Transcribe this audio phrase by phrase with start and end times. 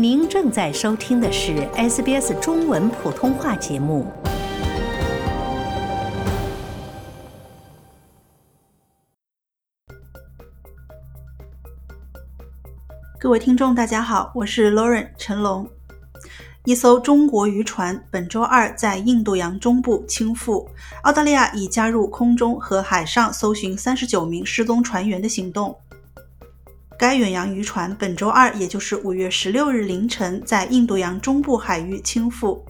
[0.00, 4.06] 您正在收听的是 SBS 中文普通话节目。
[13.18, 15.68] 各位听众，大家好，我是 Lauren 陈龙。
[16.64, 20.68] 一艘中国渔船本周二在印度洋中部倾覆，
[21.02, 25.76] 澳大利亚已加入空中和海上搜寻三十九名失踪船员的行动。
[26.98, 32.60] 该远洋渔船本周二，也就是五月十六日凌晨，在印度洋中部海域倾覆。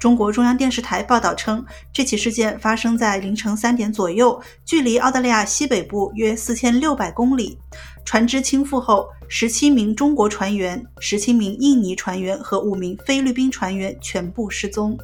[0.00, 1.62] 中国中央电视台报道称，
[1.92, 7.58] 这起事件发生在凌晨三点左右，距离澳大利亚西北部约四千六百公里。
[8.02, 14.96] 船只倾覆后，十七名中国船员、十七名印尼船员和五名菲律宾船员全部失踪。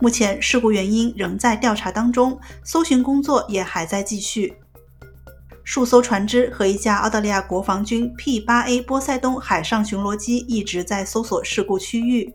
[0.00, 4.52] 目前，事故原因仍在调查当中，搜寻工作也还在继续。
[5.64, 12.32] 数艘船只和一架澳大利亚国防军 P-8A 波塞冬海上巡逻机一直在搜索事故区域。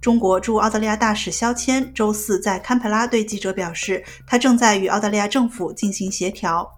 [0.00, 6.68] 中国驻澳大利亚大使肖谦周四在堪培拉对记者表示，他正在与澳大利亚政府进行协调。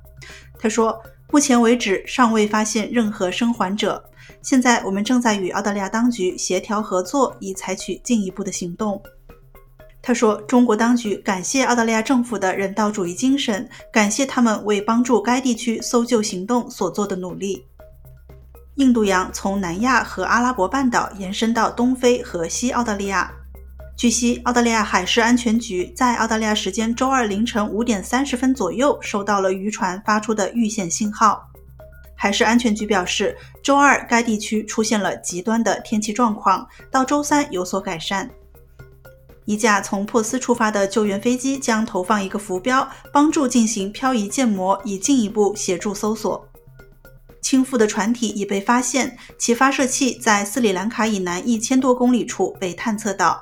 [0.58, 1.00] 他说
[1.32, 4.04] ：“目前为止尚未发现任何生还者，
[4.42, 9.02] 现在我们正在与澳大利亚当局协调合作，以采取进一步的行动。”
[10.06, 17.64] 他说：“中国当局感谢澳大利亚政府的人道主义精神，感谢他们为帮助该地区搜救行动所做的努力。”
[18.76, 23.32] 印度洋从南亚和阿拉伯半岛延伸到东非和西澳大利亚。
[23.96, 31.48] 据悉，澳大利亚海事安全局在澳大利亚时间周二凌晨五点三十分左右收到了渔船发出的遇险信号。
[32.14, 38.30] 海事安全局表示，周二该地区出现了极端的天气状况，到周三有所改善。
[39.46, 46.48] 一架从珀斯出发的救援飞机将投放一个浮标，帮助进行漂移建模，以进一步协助搜索。
[47.42, 53.38] 倾覆的船体已被发现，其发射器在斯里兰卡以南一千多公里处被探测到。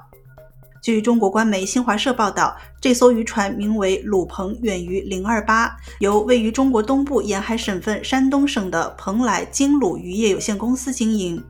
[0.82, 11.40] 据中国官媒新华社报道，这艘渔船名为“鲁鹏远渔零二八”，由位于中国东部沿海省份山东省的蓬莱金鲁渔业有限公司经营。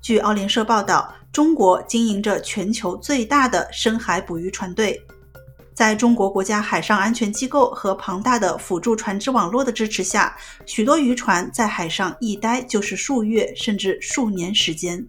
[0.00, 1.12] 据澳联社报道。
[1.34, 5.02] 中国经营着全球最大的深海捕鱼船队，
[5.74, 15.04] 在中国国家海上安全机构和庞大的辅助船只网络的支持下，许多渔船在海上一待就是数月甚至数年时间。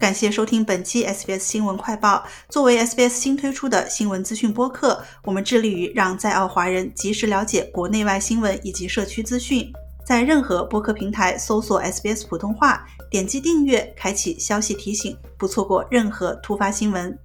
[0.00, 2.24] 感谢收听本期 SBS 新闻快报。
[2.48, 9.72] 作为 SBS 新推出的新闻资讯播客，我们致力于让在澳华人及时了解国内外新闻以及社区资讯。
[10.08, 17.18] 在任何播客平台搜索 SBS 普通话，点击订阅，开启消息提醒，不错过任何突发新闻。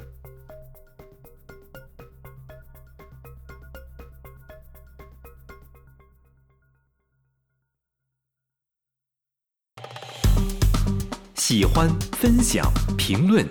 [11.36, 13.48] 喜欢、分享、评论，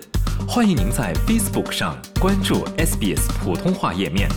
[0.47, 4.29] 欢迎您在 Facebook 上关注 SBS 普通话页面。